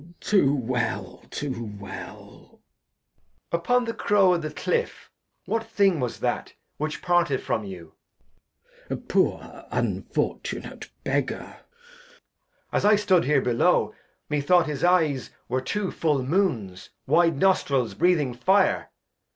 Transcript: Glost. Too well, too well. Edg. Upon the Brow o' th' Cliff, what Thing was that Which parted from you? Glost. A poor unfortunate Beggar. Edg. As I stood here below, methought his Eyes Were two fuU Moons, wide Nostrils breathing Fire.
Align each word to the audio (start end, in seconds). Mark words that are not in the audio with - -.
Glost. 0.01 0.21
Too 0.21 0.55
well, 0.55 1.23
too 1.29 1.75
well. 1.79 2.57
Edg. 2.57 2.59
Upon 3.59 3.85
the 3.85 3.93
Brow 3.93 4.33
o' 4.33 4.41
th' 4.41 4.55
Cliff, 4.55 5.11
what 5.45 5.63
Thing 5.63 5.99
was 5.99 6.21
that 6.21 6.53
Which 6.77 7.03
parted 7.03 7.39
from 7.39 7.63
you? 7.65 7.93
Glost. 8.87 8.91
A 8.91 8.95
poor 9.05 9.65
unfortunate 9.69 10.89
Beggar. 11.03 11.57
Edg. 11.59 11.59
As 12.73 12.83
I 12.83 12.95
stood 12.95 13.25
here 13.25 13.41
below, 13.41 13.93
methought 14.27 14.65
his 14.65 14.83
Eyes 14.83 15.29
Were 15.47 15.61
two 15.61 15.89
fuU 15.91 16.25
Moons, 16.25 16.89
wide 17.05 17.37
Nostrils 17.37 17.93
breathing 17.93 18.33
Fire. 18.33 18.89